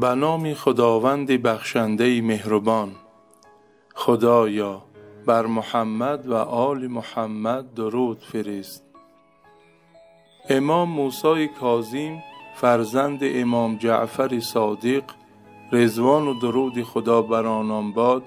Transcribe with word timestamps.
به 0.00 0.14
نام 0.14 0.54
خداوند 0.54 1.30
بخشنده 1.30 2.20
مهربان. 2.20 2.92
خدایا 3.94 4.82
بر 5.26 5.46
محمد 5.46 6.28
و 6.28 6.34
آل 6.34 6.86
محمد 6.86 7.74
درود 7.74 8.18
فرست. 8.32 8.84
امام 10.50 10.88
موسی 10.88 11.48
کاظم 11.60 12.18
فرزند 12.54 13.20
امام 13.22 13.76
جعفر 13.76 14.40
صادق 14.40 15.02
رضوان 15.72 16.28
و 16.28 16.34
درود 16.40 16.82
خدا 16.82 17.22
بر 17.22 17.46
آنان 17.46 17.92
باد 17.92 18.22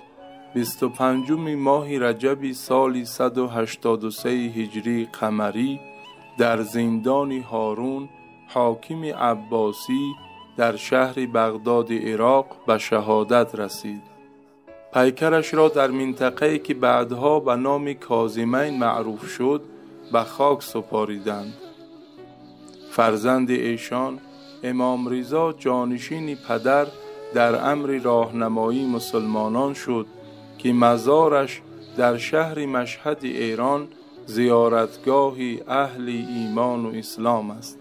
بیست 0.53 0.83
و 0.83 0.89
پنجم 0.89 1.55
ماه 1.55 1.99
رجب 1.99 2.51
سالی 2.51 3.05
183 3.05 4.29
هجری 4.29 5.05
قمری 5.05 5.79
در 6.37 6.61
زندان 6.61 7.31
هارون 7.31 8.09
حاکم 8.47 9.03
عباسی 9.03 10.13
در 10.57 10.75
شهر 10.75 11.13
بغداد 11.13 11.93
عراق 11.93 12.45
به 12.67 12.77
شهادت 12.77 13.55
رسید. 13.55 14.01
پیکرش 14.93 15.53
را 15.53 15.67
در 15.67 15.87
منطقه 15.87 16.59
که 16.59 16.73
بعدها 16.73 17.39
به 17.39 17.55
نام 17.55 17.93
کازمین 17.93 18.79
معروف 18.79 19.27
شد 19.27 19.61
به 20.11 20.23
خاک 20.23 20.63
سپاریدند. 20.63 21.53
فرزند 22.91 23.49
ایشان 23.49 24.19
امام 24.63 25.07
رضا 25.07 25.53
جانشین 25.53 26.35
پدر 26.35 26.87
در 27.33 27.71
امر 27.71 27.99
راهنمایی 28.03 28.85
مسلمانان 28.85 29.73
شد 29.73 30.05
که 30.57 30.73
مزارش 30.73 31.61
در 31.97 32.17
شهر 32.17 32.65
مشهد 32.65 33.17
ایران 33.21 33.87
زیارتگاه 34.25 35.35
اهل 35.67 36.09
ایمان 36.09 36.85
و 36.85 36.91
اسلام 36.95 37.51
است. 37.51 37.80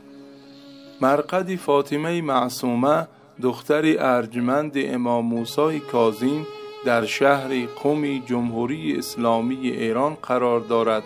مرقد 1.01 1.57
فاطمه 1.57 2.23
معصومه 2.23 3.09
دختر 3.43 3.83
ارجمند 3.99 4.73
امام 4.77 5.27
موسی 5.27 5.81
کاظم 5.81 6.47
در 6.85 7.05
شهر 7.05 7.67
قمی 7.83 8.23
جمهوری 8.27 8.97
اسلامی 8.99 9.57
ایران 9.57 10.15
قرار 10.15 10.61
دارد 10.61 11.03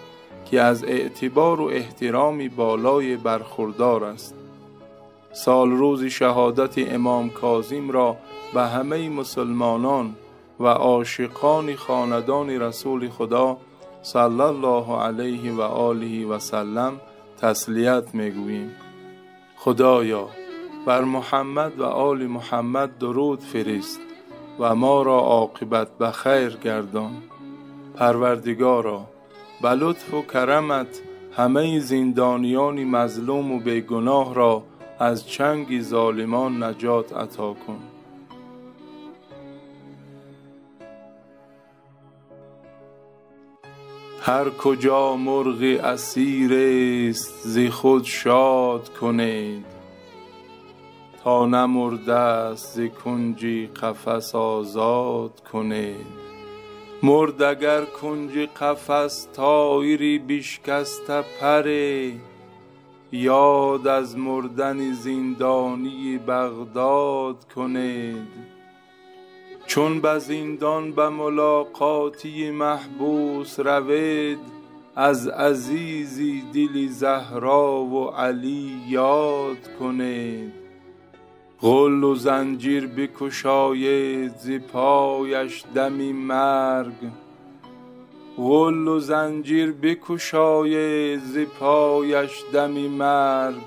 که 0.51 0.61
از 0.61 0.85
اعتبار 0.85 1.61
و 1.61 1.65
احترام 1.65 2.49
بالای 2.49 3.17
برخوردار 3.17 4.05
است. 4.05 4.35
سال 5.33 5.71
روز 5.71 6.05
شهادت 6.05 6.95
امام 6.95 7.31
کاظم 7.31 7.91
را 7.91 8.17
به 8.55 8.63
همه 8.63 9.09
مسلمانان 9.09 10.15
و 10.61 10.67
عاشقان 10.67 11.75
خاندان 11.75 12.51
رسول 12.51 13.09
خدا 13.09 13.57
صلی 14.03 14.41
الله 14.41 15.01
علیه 15.01 15.53
و 15.53 15.61
آله 15.61 16.27
و 16.27 16.39
سلم 16.39 16.93
تسلیت 17.41 18.15
می‌گوییم. 18.15 18.84
خدایا 19.65 20.29
بر 20.87 21.05
محمد 21.05 21.81
و 21.81 21.85
آل 21.85 22.27
محمد 22.27 22.99
درود 22.99 23.41
فرست 23.41 24.01
و 24.59 24.75
ما 24.75 25.03
را 25.03 25.19
عاقبت 25.19 25.99
به 25.99 26.11
خیر 26.11 26.57
گردان. 26.57 27.23
پروردگارا 27.95 29.05
به 29.63 29.71
لطف 29.71 30.15
و 30.15 30.23
کرمت 30.23 31.01
همه 31.37 31.81
زندانیان 31.81 32.85
مظلوم 32.85 33.53
و 33.53 33.61
بیگناه 33.61 34.35
را 34.35 34.63
از 34.99 35.29
چنگ 35.29 35.81
ظالمان 35.81 36.63
نجات 36.63 37.17
عطا 37.17 37.53
کن. 37.53 37.94
هر 44.27 44.51
کجا 44.51 45.17
مرغ 45.17 45.81
اسیر 45.85 46.53
است 47.11 47.49
ز 47.49 47.59
خود 47.69 48.05
شاد 48.05 48.89
کنید. 48.89 49.65
تا 51.25 51.47
نمرده 51.47 52.15
است 52.15 52.77
ز 52.77 52.81
کنج 53.05 53.47
قفس 53.47 54.35
آزاد 54.35 55.43
کنید. 55.53 56.07
مرد 57.03 57.43
اگر 57.43 57.85
کنج 57.85 58.39
قفس 58.39 59.29
طایری 59.33 60.19
بشکسته 60.19 61.25
پر 61.41 61.69
یاد 63.13 63.87
از 63.87 64.19
مردن 64.19 64.93
زندانی 64.93 66.19
بغداد 66.19 67.47
کنید. 67.55 68.54
چون 69.75 70.01
به 70.01 70.19
زندان 70.19 70.93
به 70.93 71.09
ملاقاتی 71.09 72.51
محبوس 72.51 73.61
روید 73.61 74.39
از 74.97 75.29
عزیزی 75.29 76.43
دل 76.55 76.89
زهرا 76.89 77.81
و 77.81 78.11
علی 78.11 78.73
یاد 78.89 79.77
کنید. 79.79 80.53
غل 81.61 82.05
و 82.05 82.15
زنجیر 82.15 82.87
بگشاید 82.87 84.37
ز 84.37 84.51
پایش 84.73 85.65
دم 85.75 85.95
مرگ. 86.13 87.11
غل 88.37 88.89
و 88.89 88.99
زنجیر 88.99 89.73
بگشاید 89.73 91.21
ز 91.21 91.39
پایش 91.61 92.45
دم 92.53 92.73
مرگ. 92.73 93.63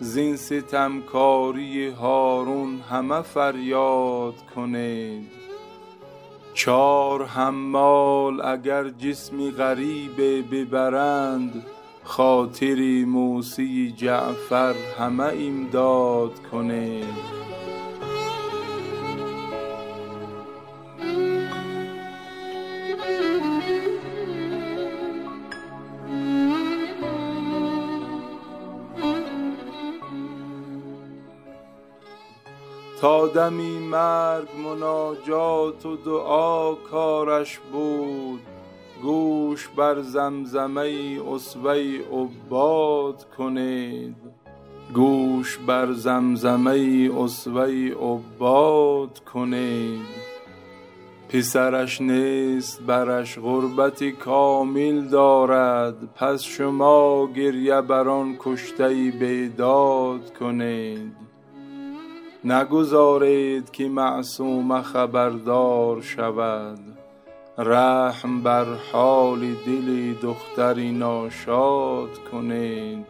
زین 0.00 0.36
ستمکاری 0.36 1.88
هارون 1.88 2.80
همه 2.90 3.22
فریاد 3.22 4.34
کنید. 4.54 5.47
چار 6.58 7.24
حمال 7.26 8.40
اگر 8.46 8.88
جسم 8.88 9.50
غریبی 9.50 10.42
ببرند 10.42 11.66
خاطر 12.04 13.04
موسی 13.04 13.94
جعفر 13.96 14.74
همه 14.98 15.24
امداد 15.24 16.30
کنید 16.52 17.47
تا 33.00 33.26
دمی 33.26 33.78
مرگ 33.78 34.48
مناجات 34.64 35.86
و 35.86 35.96
دعا 35.96 36.74
کارش 36.74 37.58
بود 37.58 38.40
گوش 39.02 39.68
بر 39.68 40.02
زمزمه 40.02 41.20
اسوه 41.34 42.00
عباد 42.12 43.26
کنید. 43.38 44.16
گوش 44.94 45.58
بر 45.58 45.92
زمزمه 45.92 47.10
اسوه 47.18 47.92
عباد 48.00 49.20
کنید. 49.32 50.28
پسرش 51.28 52.00
نیست 52.00 52.82
برش 52.82 53.38
غربت 53.38 54.04
کامل 54.04 55.08
دارد. 55.08 56.14
پس 56.14 56.42
شما 56.42 57.28
گریه 57.36 57.80
بر 57.80 58.08
آن 58.08 58.36
کشته 58.38 59.12
بیداد 59.20 60.38
کنید. 60.38 61.27
نگذارید 62.44 63.70
که 63.70 63.88
معصومه 63.88 64.82
خبردار 64.82 66.02
شود. 66.02 66.78
رحم 67.58 68.42
بر 68.42 68.66
حال 68.92 69.40
دل 69.40 70.14
دختری 70.22 70.92
ناشاد 70.92 72.18
کنید. 72.32 73.06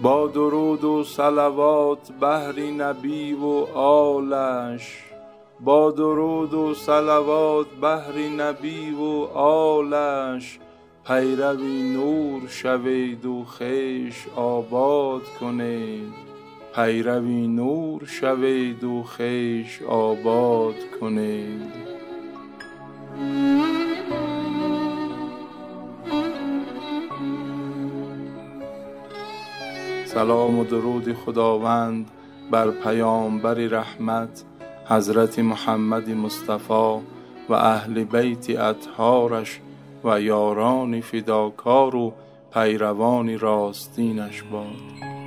با 0.00 0.26
درود 0.26 0.84
و 0.84 1.04
صلوات 1.04 2.12
بهر 2.20 2.60
نبی 2.60 3.32
و 3.32 3.78
آلش. 3.78 5.04
با 5.60 5.90
درود 5.90 6.54
و 6.54 6.74
صلوات 6.74 7.66
بهر 7.80 8.18
نبی 8.18 8.90
و 8.90 9.38
آلش. 9.38 10.58
پیروی 11.06 11.82
نور 11.82 12.48
شوید 12.48 13.26
و 13.26 13.44
خویش 13.44 14.26
آباد 14.36 15.22
کنید. 15.40 16.31
پیروی 16.74 17.48
نور 17.48 18.04
شوید 18.06 18.84
و 18.84 19.02
خویش 19.02 19.82
آباد 19.82 20.74
کنید. 21.00 21.72
سلام 30.04 30.58
و 30.58 30.64
درود 30.64 31.12
خداوند 31.12 32.10
بر 32.50 32.70
پیامبر 32.70 33.54
رحمت 33.54 34.44
حضرت 34.86 35.38
محمد 35.38 36.10
مصطفی 36.10 37.00
و 37.48 37.52
اهل 37.52 38.04
بیت 38.04 38.50
اطهارش 38.50 39.60
و 40.04 40.20
یاران 40.20 41.00
فداکار 41.00 41.96
و 41.96 42.12
پیروان 42.54 43.38
راستینش 43.38 44.42
باد. 44.42 45.21